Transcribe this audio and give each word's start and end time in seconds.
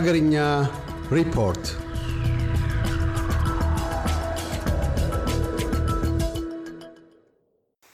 Agarinya 0.00 0.64
Report. 1.12 1.89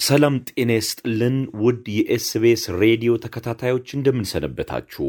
ሰላም 0.07 0.35
ጤና 0.49 0.71
ይስጥልን 0.77 1.37
ውድ 1.61 1.85
የኤስቤስ 1.95 2.63
ሬዲዮ 2.81 3.13
ተከታታዮች 3.23 3.87
እንደምንሰነበታችሁ። 3.97 5.07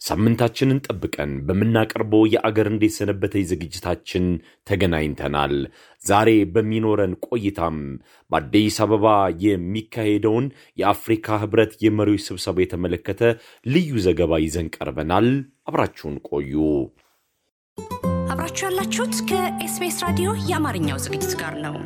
ሳምንታችንን 0.00 0.80
ጠብቀን 0.86 1.32
በምናቀርበው 1.48 2.22
የአገር 2.32 2.68
እንዴት 2.70 2.94
ሰነበተች 2.96 3.44
ዝግጅታችን 3.50 4.24
ተገናኝተናል። 4.66 5.54
ዛሬ 6.02 6.30
በሚኖረን 6.54 7.14
ቆይታም 7.28 7.76
በአዲስ 8.30 8.78
አበባ 8.86 9.06
የሚካሄደውን 9.46 10.48
የአፍሪካ 10.78 11.38
ህብረት 11.44 11.74
የመሪዎች 11.86 12.24
ስብሰባ 12.28 12.64
የተመለከተ 12.64 13.22
ልዩ 13.66 13.92
ዘገባ 14.06 14.40
ይዘን 14.46 14.72
ቀርበናል። 14.76 15.28
አብራችሁን 15.66 16.16
ቆዩ። 16.30 16.54
አብራችሁ 18.32 18.64
ያላችሁት 18.68 19.16
ከኤስቤስ 19.30 20.00
ራዲዮ 20.06 20.30
የአማርኛው 20.48 21.00
ዝግጅት 21.06 21.34
ጋር 21.40 21.56
ነው። 21.66 21.76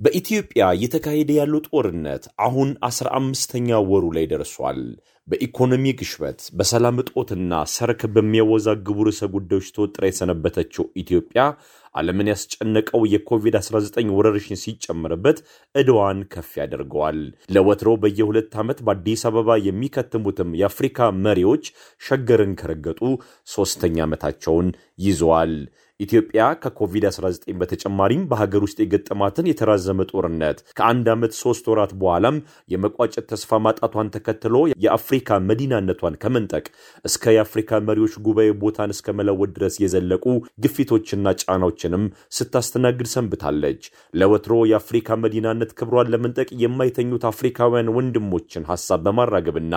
በኢትዮጵያ 0.00 0.64
እየተካሄደ 0.74 1.30
ያለው 1.38 1.60
ጦርነት 1.68 2.24
አሁን 2.44 2.68
አስራ 2.88 3.08
አምስተኛ 3.18 3.78
ወሩ 3.88 4.04
ላይ 4.16 4.26
ደርሷል። 4.32 4.78
በኢኮኖሚ 5.28 5.84
ግሽበት፣ 5.98 6.38
በሰላም 6.58 7.00
እጦትና 7.02 7.52
ሰርክ 7.72 8.02
በሚያወዛግቡ 8.14 8.96
ርዕሰ 9.08 9.22
ጉዳዮች 9.34 9.66
ተወጥራ 9.76 10.02
የሰነበተችው 10.08 10.84
ኢትዮጵያ 11.02 11.42
ዓለምን 11.94 12.30
ያስጨነቀው 12.32 13.02
የኮቪድ-19 13.12 14.14
ወረርሽኝ 14.16 14.58
ሲጨመርበት 14.62 15.38
ዕዳዋን 15.74 16.20
ከፍ 16.32 16.50
ያደርገዋል። 16.60 17.18
ለወትሮ 17.56 17.96
በየሁለት 18.02 18.54
ዓመት 18.62 18.80
በአዲስ 18.88 19.24
አበባ 19.30 19.58
የሚከትሙትም 19.66 20.56
የአፍሪካ 20.60 21.10
መሪዎች 21.26 21.66
ሸገርን 22.02 22.54
ከረገጡ 22.60 23.02
ሦስተኛ 23.48 23.98
ዓመታቸውን 24.06 24.70
ይዘዋል። 25.00 25.54
ኢትዮጵያ 26.00 26.42
ከኮቪድ-19 26.62 27.54
በተጨማሪም 27.60 28.20
በሀገር 28.30 28.62
ውስጥ 28.64 28.78
የገጠማትን 28.80 29.48
የተራዘመ 29.48 30.04
ጦርነት 30.10 30.58
ከአንድ 30.78 31.06
ዓመት 31.14 31.32
ሶስት 31.40 31.64
ወራት 31.70 31.92
በኋላም 32.00 32.36
የመቋጨት 32.72 33.26
ተስፋ 33.32 33.58
ማጣቷን 33.64 34.12
ተከትሎ 34.16 34.54
የአፍሪካ 34.84 35.38
መዲናነቷን 35.48 36.18
ከመንጠቅ 36.22 36.64
እስከ 37.04 37.34
የአፍሪካ 37.36 37.80
መሪዎች 37.88 38.14
ጉባኤ 38.26 38.52
ቦታን 38.62 38.94
እስከ 38.96 39.14
መለወጥ 39.20 39.50
ድረስ 39.56 39.76
የዘለቁ 39.84 40.24
ግፊቶችና 40.64 41.34
ጫናዎችንም 41.42 42.04
ስታስተናግድ 42.38 43.10
ሰንብታለች። 43.14 43.82
ለወትሮ 44.14 44.60
የአፍሪካ 44.70 45.18
መዲናነት 45.24 45.74
ክብሯን 45.78 46.12
ለመንጠቅ 46.14 46.48
የማይተኙት 46.62 47.26
አፍሪካውያን 47.30 47.92
ወንድሞችን 47.96 48.68
ሀሳብ 48.70 49.02
በማራገብና 49.06 49.74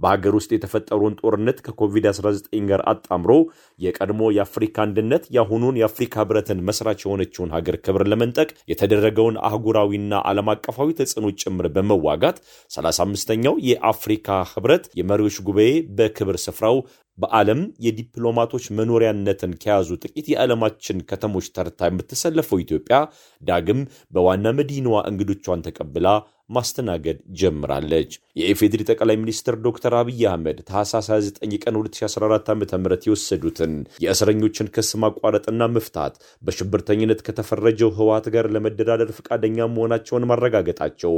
በሀገር 0.00 0.34
ውስጥ 0.38 0.50
የተፈጠረውን 0.54 1.16
ጦርነት 1.20 1.58
ከኮቪድ-19 1.66 2.38
ጋር 2.70 2.82
አጣምሮ 2.92 3.32
የቀድሞ 3.78 4.30
የአፍሪካ 4.36 4.76
አንድነት 4.86 5.24
የአሁኑን 5.36 5.78
የአፍሪካ 5.80 6.14
ህብረትን 6.22 6.64
መስራች 6.68 7.02
የሆነችውን 7.04 7.52
ሀገር 7.56 7.78
ክብር 7.86 8.04
ለመንጠቅ 8.12 8.48
የተደረገውን 8.72 9.38
አህጉራዊና 9.48 10.22
ዓለም 10.30 10.50
አቀፋዊ 10.54 10.88
ተጽዕኖ 11.00 11.28
ጭምር 11.42 11.68
በመዋጋት 11.76 12.38
35ኛው 12.70 13.56
የአፍሪካ 13.68 14.40
ህብረት 14.52 14.86
የመሪዎች 15.00 15.38
ጉባኤ 15.48 15.70
በክብር 15.98 16.38
ስፍራው 16.46 16.76
በዓለም 17.18 17.60
የዲፕሎማቶች 17.84 18.64
መኖሪያነትን 18.76 19.52
ከያዙ 19.62 19.88
ጥቂት 20.04 20.26
የዓለማችን 20.32 21.02
ከተሞች 21.10 21.46
ተርታ 21.56 21.88
የምትሰለፈው 21.88 22.60
ኢትዮጵያ 22.62 22.98
ዳግም 23.42 23.80
በዋና 24.14 24.52
መዲናዋ 24.58 24.98
እንግዶቿን 25.10 25.64
ተቀብላ 25.66 26.08
ማስተናገድ 26.50 27.18
ጀምራለች። 27.40 28.10
የኢፌዴሪ 28.36 28.82
ጠቅላይ 28.90 29.16
ሚኒስትር 29.20 29.54
ዶክተር 29.64 29.94
አብይ 29.98 30.20
አህመድ 30.30 30.58
ታህሳስ 30.68 31.08
29 31.10 31.56
ቀን 31.64 31.74
2014 31.78 32.50
ዓ 32.50 32.78
ም 32.78 32.88
የወሰዱትን 33.06 33.72
የእስረኞችን 34.04 34.70
ክስ 34.74 34.90
ማቋረጥና 35.02 35.68
መፍታት 35.74 36.14
በሽብርተኝነት 36.42 37.22
ከተፈረጀው 37.26 37.92
ህወሓት 37.98 38.26
ጋር 38.34 38.48
ለመደራደር 38.54 39.10
ፈቃደኛ 39.18 39.68
መሆናቸውን 39.74 40.28
ማረጋገጣቸው 40.30 41.14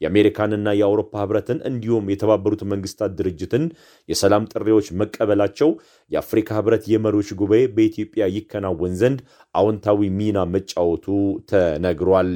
የአሜሪካንና 0.00 0.68
የአውሮፓ 0.78 1.12
ህብረትን 1.22 1.58
እንዲሁም 1.68 2.10
የተባበሩት 2.12 2.62
መንግስታት 2.72 3.12
ድርጅትን 3.18 3.64
የሰላም 4.08 4.48
ጥሪዎች 4.52 4.88
መቀበላቸው 5.02 5.70
የአፍሪካ 6.10 6.48
ህብረት 6.56 6.84
የመሪዎች 6.90 7.28
ጉባኤ 7.38 7.62
በኢትዮጵያ 7.76 8.24
ይከናወን 8.34 8.92
ዘንድ 9.00 9.20
አዎንታዊ 9.54 10.08
ሚና 10.18 10.38
መጫወቱ 10.52 11.06
ተነግሯል። 11.50 12.30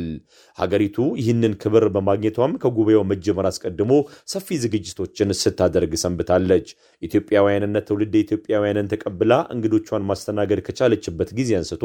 ሀገሪቱ 0.59 0.97
ይህንን 1.21 1.53
ክብር 1.63 1.85
በማግኘቷም 1.95 2.57
ከጉባኤው 2.63 3.05
መጀመር 3.11 3.47
አስቀድሞ 3.51 3.93
ሰፊ 4.33 4.59
ዝግጅቶችን 4.65 5.35
ስታደርግ 5.43 5.95
ሰንብታለች። 6.03 6.67
ኢትዮጵያውያንና 7.03 7.85
ትውልደ 7.89 8.15
ኢትዮጵያውያንን 8.25 8.91
ተቀብላ 8.93 9.33
እንግዶቿን 9.55 10.07
ማስተናገድ 10.11 10.63
ከቻለችበት 10.67 11.31
ጊዜ 11.39 11.51
አንስቶ 11.61 11.85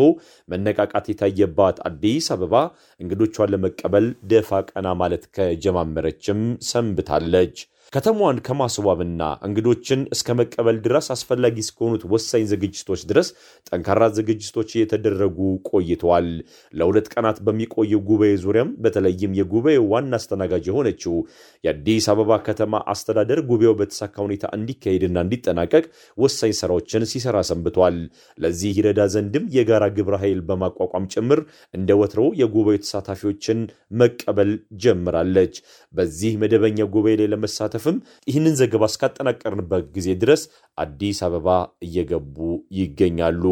መነቃቃት 0.50 1.08
የታየባት 1.12 1.78
አዲስ 1.90 2.28
አበባ 2.36 2.56
እንግዶቿን 3.00 3.52
ለመቀበል 3.56 4.08
ደፋ 4.32 4.62
ቀና 4.70 4.88
ማለት 5.02 5.24
ከጀማመረችም 5.38 6.42
ሰንብታለች። 6.72 7.56
ከተማዋን 7.96 8.40
ከማስዋብና 8.46 9.24
እንግዶችን 9.48 10.00
እስከ 10.14 10.34
መቀበል 10.40 10.78
ድረስ 10.86 11.06
አስፈላጊ 11.14 11.56
እስከሆኑት 11.64 12.04
ወሳኝ 12.14 12.44
ዝግጅቶች 12.50 13.02
ድረስ 13.10 13.28
ጠንካራ 13.70 14.02
ዝግጅቶች 14.18 14.70
እየተደረጉ 14.74 15.38
ቆይተዋል። 15.70 16.28
ለሁለት 16.74 17.08
ቀናት 17.14 17.38
በሚቆየው 17.46 18.02
ጉባኤ 18.10 18.32
ዙሪያም 18.44 18.72
በተለይም 18.86 19.38
የጉባኤው 19.40 19.86
ዋና 19.94 20.20
አስተናጋጅ 20.20 20.68
የሆነችው 20.70 21.16
የአዲስ 21.64 22.08
አበባ 22.14 22.40
ከተማ 22.48 22.82
አስተዳደር 22.94 23.42
ጉባኤው 23.50 23.78
በተሳካ 23.82 24.16
ሁኔታ 24.26 24.52
እንዲካሄድና 24.58 25.24
እንዲጠናቀቅ 25.26 25.84
ወሳኝ 26.18 26.54
ስራዎችን 26.60 27.08
ሲሰራ 27.14 27.38
ሰንብቷል። 27.52 27.98
ለዚህ 28.38 28.76
ይረዳ 28.80 29.08
ዘንድም 29.16 29.48
የጋራ 29.58 29.84
ግብረ 29.98 30.16
ኃይል 30.24 30.44
በማቋቋም 30.50 31.10
ጭምር 31.16 31.42
እንደ 31.74 31.90
ወትሮው 32.02 32.30
የጉባኤው 32.42 32.84
ተሳታፊዎችን 32.86 33.60
መቀበል 34.00 34.54
ጀምራለች። 34.84 35.56
በዚህ 35.94 36.34
መደበኛ 36.42 36.80
ጉባኤ 36.94 37.16
ላይ 37.20 37.30
ለመሳተፍ 37.34 37.84
ይህንን 38.28 38.56
ዘገባ 38.62 38.84
እስካጠናቀርንበት 38.92 39.86
ጊዜ 39.98 40.10
ድረስ 40.24 40.42
አዲስ 40.78 41.20
አበባ 41.26 41.48
እየገቡ 41.86 42.38
ይገኛሉ። 42.80 43.44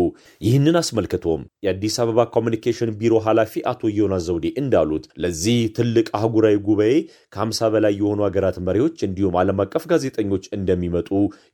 ይህንን 0.41 0.77
አስመልክቶም 0.79 1.41
የአዲስ 1.65 1.95
አበባ 2.03 2.25
ኮሚኒኬሽን 2.33 2.91
ቢሮ 2.99 3.13
ኃላፊ 3.25 3.63
አቶ 3.71 3.91
ዮናስ 3.97 4.23
ዘውዴ 4.27 4.47
እንዳሉት 4.61 5.05
ለዚህ 5.23 5.59
ትልቅ 5.77 6.07
አህጉራዊ 6.17 6.55
ጉባኤ 6.67 6.93
ከ50 7.33 7.69
በላይ 7.75 7.93
የሆኑ 7.99 8.19
ሀገራት 8.27 8.57
መሪዎች 8.67 8.97
እንዲሁም 9.07 9.37
ዓለም 9.41 9.61
አቀፍ 9.63 9.85
ጋዜጠኞች 9.91 10.45
እንደሚመጡ 10.57 11.09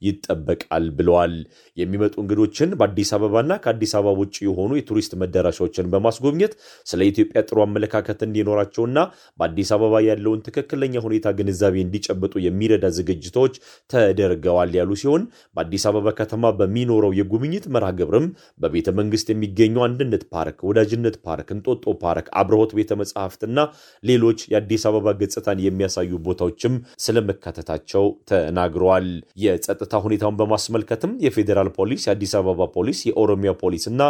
ይጠበቃል 0.07 0.87
ብለዋል። 0.97 1.35
የሚመጡ 1.77 2.15
እንግዶችን 2.23 2.75
በአዲስ 2.79 3.11
አበባና 3.17 3.51
ከአዲስ 3.63 3.93
አበባ 3.97 4.15
ውጭ 4.21 4.35
የሆኑ 4.47 4.71
የቱሪስት 4.79 5.13
መዳረሻዎችን 5.21 5.91
በማስጎብኘት 5.93 6.53
ስለ 6.87 7.01
ኢትዮጵያ 7.11 7.39
ጥሩ 7.47 7.59
አመለካከት 7.65 8.19
እንዲኖራቸውና 8.27 8.97
በአዲስ 9.39 9.71
አበባ 9.75 10.03
ያለውን 10.07 10.43
ትክክለኛ 10.47 10.95
ሁኔታ 11.05 11.27
ግንዛቤ 11.39 11.75
እንዲጨብጡ 11.85 12.33
የሚረዳ 12.45 12.85
ዝግጅቶች 12.97 13.53
ተደርገዋል 13.93 14.73
ያሉ 14.79 14.91
ሲሆን 15.01 15.23
በአዲስ 15.59 15.83
አበባ 15.89 16.07
ከተማ 16.17 16.49
በሚኖረው 16.57 17.11
የጉብኝት 17.17 17.65
መርሃ 17.73 17.87
ግብርም 17.97 18.25
በቤተ 18.59 18.89
መንግስት 18.99 19.27
የሚገኘው 19.31 19.81
አንድነት 19.85 20.21
ፓርክ፣ 20.33 20.59
ወዳጅነት 20.67 21.15
ፓርክ፣ 21.25 21.49
እንጦጦ 21.55 21.93
ፓርክ፣ 22.03 22.27
አብርሆት 22.41 22.71
ቤተ 22.77 22.95
መጽሐፍትና 23.01 23.57
ሌሎች 24.03 24.39
የአዲስ 24.53 24.83
አበባ 24.89 25.13
ገጽታን 25.21 25.63
የሚያሳዩ 25.65 26.11
ቦታዎችም 26.27 26.75
ስለመካተታቸው 27.05 28.05
ተናግረዋል። 28.31 29.09
የጸጥታ 29.43 29.93
ሁኔታውን 30.05 30.37
በማስመልከትም 30.41 31.13
የፌዴራል 31.25 31.71
ፖሊስ፣ 31.77 32.05
የአዲስ 32.07 32.35
አበባ 32.39 32.69
ፖሊስ፣ 32.75 33.01
የኦሮሚያ 33.09 33.53
ፖሊስ 33.63 33.85
እና 33.91 34.01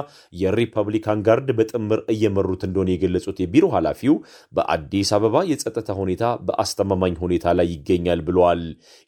የሪፐብሊካን 0.44 1.24
ጋርድ 1.28 1.50
በጥምር 1.60 2.02
እየመሩት 2.16 2.64
እንደሆነ 2.68 2.90
የገለጹት 2.96 3.40
የቢሮ 3.44 3.66
ኃላፊው 3.76 4.16
በአዲስ 4.54 5.12
አበባ 5.18 5.44
የጸጥታ 5.50 5.90
ሁኔታ 6.02 6.16
በአስተማማኝ 6.48 7.18
ሁኔታ 7.24 7.48
ላይ 7.60 7.70
ይገኛል 7.74 8.24
ብለዋል። 8.30 8.64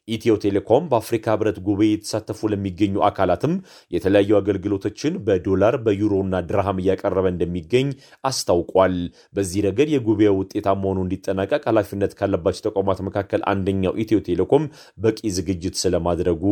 ኢትዮ 0.08 0.34
ቴሌኮም 0.42 0.84
በአፍሪካ 0.90 1.26
ህብረት 1.34 1.58
ጉባኤ 1.62 1.90
የተሳተፉ 2.34 2.50
ለሚገኙ 2.52 2.94
አካላትም 3.08 3.54
የተለያዩ 3.92 4.30
አገልግሎቶችን 4.38 5.14
በዶላር 5.26 5.74
በዩሮና 5.84 6.34
ድርሃም 6.48 6.80
እያቀረበ 6.82 7.26
እንደሚገኝ 7.32 7.88
አስታውቋል። 8.28 8.94
በዚህ 9.36 9.60
ረገድ 9.66 9.88
የጉባኤው 9.94 10.36
ውጤታማ 10.40 10.80
መሆኑ 10.82 10.98
እንዲጠናቀቅ 11.04 11.62
ኃላፊነት 11.70 12.12
ካለባቸው 12.18 12.62
ተቋማት 12.68 12.98
መካከል 13.08 13.40
አንደኛው 13.52 13.96
ኢትዮ 14.02 14.18
ቴሌኮም 14.28 14.64
በቂ 14.98 15.18
ዝግጅት 15.36 15.76
ስለማድረጉ 15.82 16.42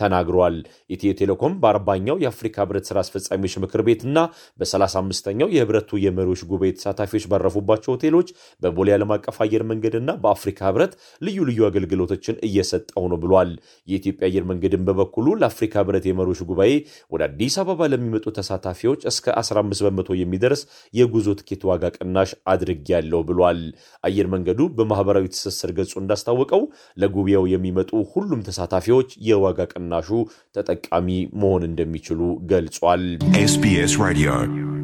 ተናግሯል። 0.00 0.56
ኢትዮ 0.94 1.10
ቴሌኮም 1.20 1.54
በአርባኛው 1.62 2.16
የአፍሪካ 2.22 2.56
ህብረት 2.64 2.84
ስራ 2.90 2.98
አስፈጻሚዎች 3.04 3.54
ምክር 3.64 3.80
ቤትና 3.88 4.18
በ35ኛው 4.60 5.48
የህብረቱ 5.54 5.90
የመሪዎች 6.04 6.42
ጉባኤ 6.50 6.70
ተሳታፊዎች 6.76 7.24
ባረፉባቸው 7.32 7.92
ሆቴሎች 7.94 8.28
በቦሌ 8.62 8.88
ዓለም 8.96 9.12
አቀፍ 9.16 9.38
አየር 9.44 9.64
መንገድና 9.70 10.10
በአፍሪካ 10.22 10.60
ህብረት 10.68 10.92
ልዩ 11.22 11.38
ልዩ 11.48 11.60
አገልግሎቶችን 11.70 12.40
እየሰጠው 12.48 13.04
ነው 13.12 13.20
ብሏል። 13.24 13.50
የኢትዮጵያ 13.88 14.26
አየር 14.28 14.44
መንገድን 14.50 14.84
በበኩሉ 14.88 15.26
ለአፍሪካ 15.40 15.74
ህብረት 15.82 16.04
የመሪዎች 16.08 16.40
ጉባኤ 16.50 16.72
ወደ 17.12 17.22
አዲስ 17.28 17.54
አበባ 17.62 17.88
ለሚመጡ 17.92 18.26
ተሳታፊዎች 18.38 19.00
እስከ 19.10 19.26
15 19.40 19.84
በመቶ 19.86 20.18
የሚደርስ 20.20 20.62
የጉዞ 20.94 21.36
ትኬት 21.40 21.64
ዋጋ 21.70 21.84
ቅናሽ 21.96 22.32
አድርጌያለሁ 22.52 23.20
ብሏል። 23.30 23.60
አየር 24.04 24.28
መንገዱ 24.34 24.60
በማህበራዊ 24.78 25.26
ትስስር 25.34 25.72
ገጹ 25.78 25.94
እንዳስታወቀው 26.02 26.64
ለጉባኤው 26.96 27.46
የሚመጡ 27.54 28.02
ሁሉም 28.14 28.42
ተሳታፊዎች 28.48 28.96
የዋጋ 29.28 29.68
ቅናሹ 29.72 30.08
ተጠቃሚ 30.56 31.08
መሆን 31.42 31.64
እንደሚችሉ 31.70 32.20
ገልጿል። 32.52 33.04
SBS 33.46 33.94
Radio. 34.00 34.77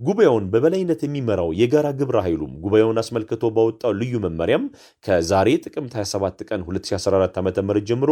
ጉባኤውን 0.00 0.46
በበላይነት 0.52 1.00
የሚመራው 1.04 1.50
የጋራ 1.58 1.88
ግብረ 1.98 2.16
ኃይሉም 2.24 2.52
ጉባኤውን 2.62 2.98
አስመልክቶ 3.02 3.50
ባወጣው 3.56 3.92
ልዩ 3.98 4.14
መመሪያም 4.24 4.64
ከዛሬ 5.04 5.48
ጥቅምት 5.64 5.92
27 5.98 6.42
ቀን 6.48 6.60
2014 6.68 7.38
ዓ 7.38 7.64
ም 7.68 7.76
ጀምሮ 7.90 8.10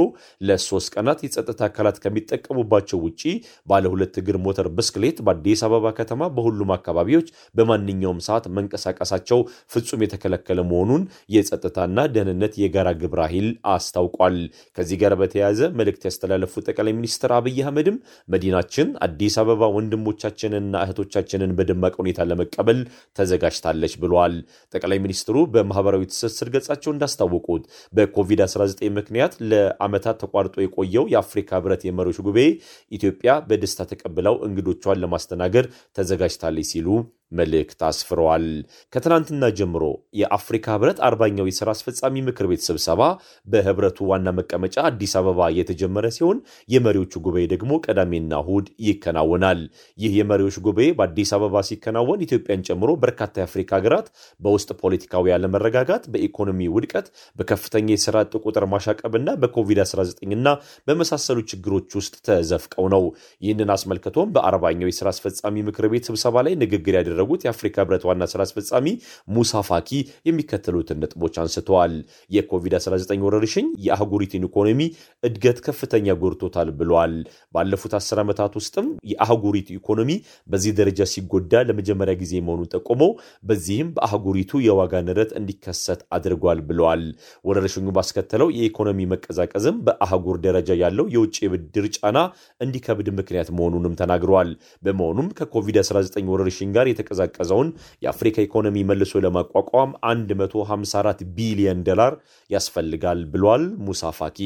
ለሶስት 0.49 0.91
ቀናት 0.95 1.23
የጸጥታ 1.27 1.61
አካላት 1.69 1.97
ከሚጠቀሙባቸው 2.05 3.01
ውጪ 3.07 3.23
ባለ 3.67 3.85
ሁለት 3.95 4.15
እግር 4.23 4.39
ሞተር 4.45 4.69
ብስክሌት 4.77 5.19
በአዲስ 5.27 5.63
አበባ 5.69 5.93
ከተማ 5.99 6.29
በሁሉም 6.37 6.73
አካባቢዎች 6.77 7.29
በማንኛውም 7.55 8.23
ሰዓት 8.29 8.47
መንቀሳቀሳቸው 8.59 9.43
ፍጹም 9.75 10.05
የተከለከለ 10.07 10.61
መሆኑን 10.71 11.03
የጸጥታና 11.37 12.07
ደህንነት 12.15 12.55
የጋራ 12.63 12.89
ግብረ 13.03 13.21
ኃይል 13.29 13.51
አስታውቋል። 13.75 14.39
ከዚህ 14.79 14.97
ጋር 15.03 15.15
በተያያዘ 15.21 15.73
መልእክት 15.81 16.03
ያስተላለፉት 16.09 16.67
ጠቅላይ 16.71 16.97
ሚኒስትር 17.01 17.33
አብይ 17.39 17.61
አህመድም 17.65 17.99
መዲናችን 18.29 18.89
አዲስ 19.07 19.37
አበባ 19.43 19.73
ወንድሞቻችንንና 19.77 20.75
እህቶቻችንን 20.87 21.53
በደማቅ 21.73 21.95
ሁኔታ 22.01 22.21
ለመቀበል 22.31 22.79
ተዘጋጅታለች 23.19 23.95
ብለዋል። 24.03 24.35
ጠቅላይ 24.75 24.99
ሚኒስትሩ 25.05 25.37
በማህበራዊ 25.55 26.03
ትስስር 26.13 26.49
ገጻቸው 26.55 26.91
እንዳስታወቁት 26.93 27.65
በኮቪድ-19 27.93 28.93
ምክንያት 28.99 29.35
ለዓመታት 29.51 30.21
ተቋርጦ 30.23 30.57
የቆየው 30.65 31.05
የአፍሪካ 31.13 31.51
ህብረት 31.61 31.83
የመሪዎች 31.89 32.21
ጉባኤ 32.27 32.47
ኢትዮጵያ 32.93 33.33
በደስታ 33.49 33.89
ተቀብለው 33.93 34.37
እንግዶቿን 34.49 35.03
ለማስተናገድ 35.05 35.67
ተዘጋጅታለች 35.99 36.69
ሲሉ 36.73 36.89
መልእክት 37.33 37.81
አስፍረዋል። 37.89 38.47
ከትናንትና 38.93 39.51
ጀምሮ 39.59 39.85
የአፍሪካ 40.21 40.67
ህብረት 40.75 40.99
አርባኛው 41.07 41.49
የሥራ 41.49 41.69
አስፈጻሚ 41.77 42.25
ምክር 42.27 42.47
ቤት 42.51 42.63
ስብሰባ 42.69 43.01
በህብረቱ 43.47 43.99
ዋና 44.11 44.29
መቀመጫ 44.39 44.77
አዲስ 44.89 45.15
አበባ 45.21 45.49
የተጀመረ 45.59 46.07
ሲሆን 46.17 46.39
የመሪዎቹ 46.69 47.23
ጉባኤ 47.27 47.45
ደግሞ 47.53 47.73
ቅዳሜና 47.87 48.33
እሁድ 48.43 48.67
ይከናወናል። 48.87 49.61
ይህ 49.99 50.13
የመሪዎች 50.19 50.59
ጉባኤ 50.67 50.89
በአዲስ 50.99 51.33
አበባ 51.37 51.65
ሲከናወን 51.69 52.25
ኢትዮጵያን 52.27 52.65
ጨምሮ 52.69 52.91
በርካታ 53.03 53.35
የአፍሪካ 53.43 53.71
ሀገራት 53.79 54.07
በውስጥ 54.41 54.71
ፖለቲካዊ 54.83 55.35
አለመረጋጋት፣ 55.37 56.05
በኢኮኖሚ 56.13 56.61
ውድቀት፣ 56.75 57.07
በከፍተኛ 57.37 57.89
የስራ 57.95 58.17
አጥ 58.25 58.35
ቁጥር 58.45 58.65
ማሻቀብና 58.73 59.29
በኮቪድ-19ና 59.43 60.49
በመሳሰሉ 60.89 61.39
ችግሮች 61.53 61.91
ውስጥ 61.99 62.15
ተዘፍቀው 62.27 62.87
ነው። 62.95 63.05
ይህንን 63.43 63.71
አስመልክቶም 63.75 64.33
በአርባኛው 64.35 64.91
የሥራ 64.91 65.09
አስፈጻሚ 65.15 65.57
ምክር 65.69 65.87
ቤት 65.93 66.07
ስብሰባ 66.09 66.37
ላይ 66.47 66.55
ንግግር 66.63 66.95
ያደረጉት 67.25 67.43
የአፍሪካ 67.47 67.77
ህብረት 67.83 68.03
ዋና 68.09 68.23
ስራ 68.31 68.41
አስፈጻሚ 68.47 68.87
ሙሳ 69.29 69.61
ፋኪ 69.69 69.91
የሚከተሉትን 70.29 70.99
ነጥቦች 71.03 71.35
አንስተዋል። 71.43 71.93
የኮቪድ-19 72.31 73.23
ወረርሽኝ 73.27 73.67
የአህጉሪቱን 73.87 74.47
ኢኮኖሚ 74.49 74.81
እድገት 75.23 75.59
ከፍተኛ 75.67 76.15
ጎድቶታል 76.23 76.69
ብለዋል። 76.79 77.15
ባለፉት 77.55 77.95
አስር 77.99 78.19
ዓመታት 78.25 78.55
ውስጥም 78.61 78.87
የአህጉሪቱ 79.13 79.69
ኢኮኖሚ 79.79 80.11
በዚህ 80.49 80.75
ደረጃ 80.81 81.01
ሲጎዳ 81.13 81.63
ለመጀመሪያ 81.69 82.15
ጊዜ 82.23 82.33
መሆኑን 82.47 82.71
ጠቁመው 82.75 83.13
በዚህም 83.49 83.93
በአህጉሪቱ 83.97 84.61
የዋጋ 84.67 85.03
ንረት 85.07 85.33
እንዲከሰት 85.41 86.03
አድርጓል 86.17 86.61
ብለዋል። 86.69 87.05
ወረርሽኙ 87.45 87.87
ባስከተለው 87.97 88.51
የኢኮኖሚ 88.59 89.01
መቀዛቀዝም 89.13 89.79
በአህጉር 89.87 90.39
ደረጃ 90.47 90.71
ያለው 90.83 91.07
የውጭ 91.15 91.37
የብድር 91.45 91.87
ጫና 91.97 92.19
እንዲከብድ 92.61 93.09
ምክንያት 93.19 93.49
መሆኑንም 93.57 93.97
ተናግረዋል። 94.03 94.51
በመሆኑም 94.83 95.29
ከኮቪድ-19 95.39 95.91
ወረርሽኝ 96.33 96.71
ጋር 96.75 96.87
የተቀዛቀዘውን 97.15 97.69
የአፍሪካ 98.03 98.37
ኢኮኖሚ 98.47 98.77
መልሶ 98.91 99.21
ለማቋቋም 99.25 99.91
154 100.11 101.25
ቢሊዮን 101.37 101.81
ዶላር 101.89 102.13
ያስፈልጋል 102.51 103.21
ብሏል 103.33 103.65
ሙሳ 103.87 104.11
ፋኪ። 104.19 104.39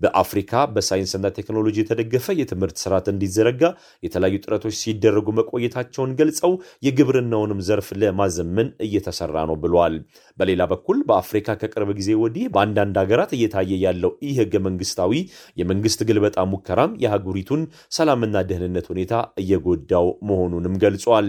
በአፍሪካ 0.00 0.52
በሳይንስና 0.74 1.26
ቴክኖሎጂ 1.38 1.76
የተደገፈ 1.82 2.26
የትምህርት 2.40 2.76
ስርዓት 2.82 3.06
እንዲዘረጋ 3.12 3.62
የተለያዩ 4.02 4.36
ጥረቶች 4.44 4.76
ሲደረጉ 4.82 5.26
መቆየታቸውን 5.38 6.14
ገልጸው 6.20 6.52
የግብርናውንም 6.86 7.62
ዘርፍ 7.68 7.88
ለማዘመን 8.02 8.68
እየተሰራ 8.86 9.36
ነው 9.50 9.58
ብሏል። 9.64 9.96
በሌላ 10.38 10.62
በኩል 10.72 10.98
በአፍሪካ 11.08 11.48
ከቅርብ 11.62 11.90
ጊዜ 11.98 12.10
ወዲህ 12.22 12.46
በአንዳንድ 12.54 12.96
ሀገራት 13.02 13.30
እየታየ 13.36 13.72
ያለው 13.84 14.12
ኢ 14.22 14.32
ህገ 14.38 14.54
መንግስታዊ 14.66 15.12
የመንግስት 15.60 16.00
ግልበጣ 16.08 16.38
ሙከራም 16.52 16.96
የአህጉሪቱን 17.02 17.62
ሰላምና 17.96 18.36
ደህንነት 18.50 18.86
ሁኔታ 18.92 19.10
እየጎዳው 19.42 20.06
መሆኑንም 20.28 20.74
ገልጿል። 20.82 21.26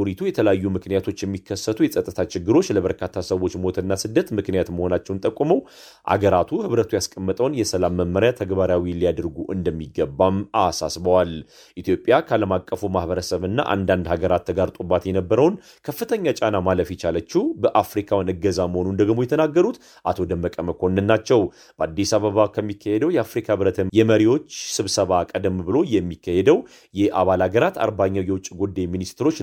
በአህጉሪቱ 0.00 0.26
የተለያዩ 0.26 0.64
ምክንያቶች 0.74 1.18
የሚከሰቱ 1.22 1.78
የጸጥታ 1.84 2.20
ችግሮች 2.32 2.66
ለበርካታ 2.74 3.22
ሰዎች 3.28 3.52
ሞትና 3.62 3.92
ስደት 4.02 4.28
ምክንያት 4.38 4.68
መሆናቸውን 4.76 5.18
ጠቁመው 5.24 5.58
አገራቱ 6.06 6.60
ህብረቱ 6.64 6.90
ያስቀመጠውን 6.96 7.56
የሰላም 7.58 7.96
መመሪያ 8.00 8.30
ተግባራዊ 8.38 8.84
ሊያደርጉ 9.00 9.36
እንደሚገባም 9.54 10.36
አሳስበዋል። 10.62 11.32
ኢትዮጵያ 11.76 12.20
ከዓለም 12.28 12.54
አቀፉ 12.58 12.90
ማህበረሰብና 12.94 13.66
አንዳንድ 13.74 14.08
ሀገራት 14.12 14.46
ተጋርጦባት 14.50 15.04
የነበረውን 15.10 15.58
ከፍተኛ 15.88 16.34
ጫና 16.40 16.56
ማለፍ 16.68 16.90
የቻለችው 16.94 17.44
በአፍሪካውን 17.62 18.32
እገዛ 18.34 18.68
መሆኑን 18.72 18.98
ደግሞ 19.02 19.18
የተናገሩት 19.26 19.78
አቶ 20.04 20.28
ደመቀ 20.32 20.56
መኮንን 20.70 21.08
ናቸው። 21.12 21.42
በአዲስ 21.80 22.12
አበባ 22.18 22.48
ከሚካሄደው 22.56 23.12
የአፍሪካ 23.16 23.48
ህብረት 23.56 23.78
የመሪዎች 24.00 24.48
ስብሰባ 24.76 25.22
ቀደም 25.32 25.58
ብሎ 25.68 25.76
የሚካሄደው 25.94 26.58
የአባል 26.94 27.40
ሀገራት 27.46 27.76
አርባኛው 27.84 28.26
የውጭ 28.26 28.48
ጉዳይ 28.60 28.86
ሚኒስትሮች 28.92 29.36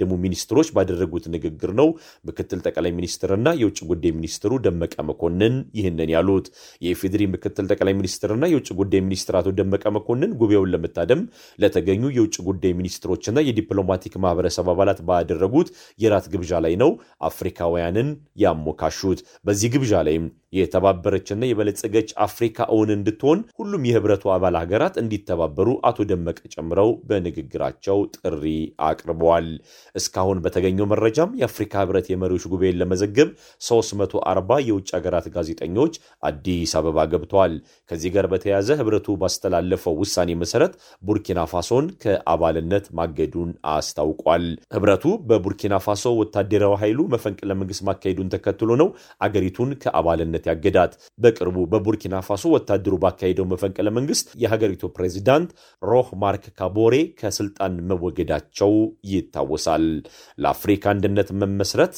ለሚታደሙ 0.00 0.16
ሚኒስትሮች 0.22 0.68
ባደረጉት 0.76 1.24
ንግግር 1.34 1.70
ነው 1.78 1.88
ምክትል 2.28 2.58
ጠቅላይ 2.66 2.92
ሚኒስትርና 2.98 3.48
የውጭ 3.60 3.78
ጉዳይ 3.90 4.12
ሚኒስትሩ 4.18 4.52
ደመቀ 4.64 4.94
መኮንን 5.08 5.54
ይህንን 5.78 6.10
ያሉት። 6.14 6.46
የኢፌዴሪ 6.82 7.22
ምክትል 7.34 7.64
ጠቅላይ 7.72 7.94
ሚኒስትርና 8.00 8.44
የውጭ 8.48 8.68
ጉዳይ 8.80 9.00
ሚኒስትር 9.06 9.36
አቶ 9.40 9.48
ደመቀ 9.58 9.84
መኮንን 9.96 10.34
ጉባኤውን 10.40 10.72
ለመታደም 10.74 11.22
ለተገኙ 11.58 12.02
የውጭ 12.16 12.36
ጉዳይ 12.48 12.72
ሚኒስትሮችና 12.80 13.38
የዲፕሎማቲክ 13.48 14.14
ማህበረሰብ 14.24 14.68
አባላት 14.72 15.00
ባደረጉት 15.08 15.70
የራት 15.98 16.26
ግብዣ 16.34 16.52
ላይ 16.66 16.74
ነው 16.82 16.92
አፍሪካውያንን 17.30 18.10
ያሞካሹት። 18.44 19.20
በዚህ 19.46 19.68
ግብዣ 19.74 19.94
ላይም 20.08 20.26
የተባበረችና 20.58 21.42
የበለጸገች 21.46 22.10
አፍሪካ 22.24 22.66
እውን 22.74 22.90
እንድትሆን 22.94 23.38
ሁሉም 23.58 23.82
የህብረቱ 23.88 24.24
አባል 24.34 24.54
ሀገራት 24.60 24.94
እንዲተባበሩ 25.02 25.68
አቶ 25.88 26.06
ደመቀ 26.10 26.38
ጨምረው 26.54 26.90
በንግግራቸው 27.08 27.98
ጥሪ 28.16 28.44
አቅርበዋል። 28.88 29.48
እስካሁን 29.94 30.42
በተገኘው 30.44 30.88
መረጃም 30.92 31.34
የአፍሪካ 31.40 31.74
ህብረት 31.82 32.06
የመሪዎች 32.10 32.44
ጉባኤን 32.52 32.78
ለመዘገብ 32.80 33.28
340 33.68 34.60
የውጭ 34.68 34.88
ሀገራት 34.96 35.26
ጋዜጠኞች 35.34 35.94
አዲስ 36.28 36.72
አበባ 36.78 37.06
ገብተዋል። 37.12 37.54
ከዚህ 37.90 38.10
ጋር 38.14 38.26
በተያያዘ 38.32 38.70
ህብረቱ 38.80 39.16
ባስተላለፈው 39.22 39.94
ውሳኔ 40.02 40.30
መሰረት 40.42 40.72
ቡርኪና 41.02 41.40
ፋሶን 41.52 41.86
ከአባልነት 42.02 42.66
ማገዱን 42.98 43.50
አስታውቋል። 43.74 44.44
ህብረቱ 44.76 45.04
በቡርኪና 45.28 45.74
ፋሶ 45.84 46.04
ወታደራዊ 46.20 46.46
ኃይሉ 46.82 47.00
መፈንቅለ 47.14 47.50
መንግስት 47.60 47.82
ማካሄዱን 47.88 48.32
ተከትሎ 48.34 48.70
ነው 48.80 48.88
አገሪቱን 49.26 49.70
ከአባልነት 49.82 50.44
ያገዳት። 50.50 50.92
በቅርቡ 51.18 51.56
በቡርኪና 51.72 51.96
ፋሶ 52.28 52.44
ወታደሩ 52.54 52.94
ባካሄደው 53.04 53.48
መፈንቅለ 53.52 53.88
መንግስት 53.98 54.26
የሀገሪቱ 54.42 54.66
ፕሬዚዳንት 54.96 55.50
ሮህ 55.82 56.08
ማርክ 56.22 56.44
ካቦሬ 56.58 56.94
ከስልጣን 57.20 57.56
መወገዳቸው 57.90 58.72
ይታወሳል። 59.12 59.67
ለአፍሪካ 60.38 60.84
አንድነት 60.92 61.28
መመስረት 61.42 61.94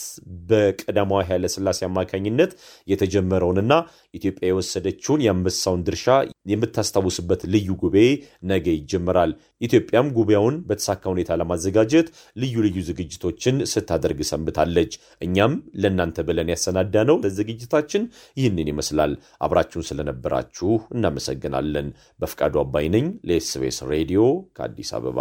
በቀዳማዊ 0.50 1.22
ኃይለሥላሴ 1.28 1.80
አማካኝነት 1.88 2.52
የተጀመረውንና 2.88 3.72
ኢትዮጵያ 4.14 4.46
የወሰደችውን 4.50 5.24
የአንበሳውን 5.24 5.84
ድርሻ 5.88 6.06
የምታስታውስበት 6.52 7.42
ልዩ 7.54 7.68
ጉባኤ 7.82 8.08
ነገ 8.50 8.66
ይጀምራል። 8.76 9.32
ኢትዮጵያም 9.60 10.12
ጉባኤውን 10.16 10.56
በተሳካ 10.68 11.02
ሁኔታ 11.12 11.36
ለማዘጋጀት 11.40 12.08
ልዩ 12.36 12.54
ልዩ 12.66 12.78
ዝግጅቶችን 12.88 13.56
ስታደርግ 13.72 14.20
ሰንብታለች። 14.30 14.92
እኛም 15.22 15.52
ለእናንተ 15.82 16.24
ብለን 16.28 16.52
ያሰናዳነው 16.54 17.18
ዝግጅታችን 17.40 18.02
ይህንን 18.36 18.70
ይመስላል። 18.72 19.12
አብራችሁን 19.46 19.88
ስለነበራችሁ 19.90 20.70
እናመሰግናለን። 20.96 21.88
በፍቃዱ 22.20 22.56
አባይ 22.64 22.88
ነኝ 22.96 23.06
ለኤስቤስ 23.30 23.78
ሬዲዮ 23.92 24.22
ከአዲስ 24.56 24.92
አበባ። 24.98 25.20